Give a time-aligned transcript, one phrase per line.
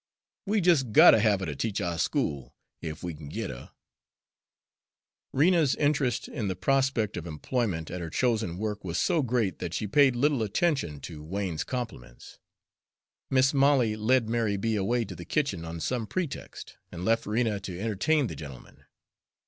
[0.47, 3.69] We jus' got ter have her ter teach ou' school ef we kin git her."
[5.31, 9.75] Rena's interest in the prospect of employment at her chosen work was so great that
[9.75, 12.39] she paid little attention to Wain's compliments.
[13.29, 14.75] Mis' Molly led Mary B.
[14.75, 18.85] away to the kitchen on some pretext, and left Rena to entertain the gentleman.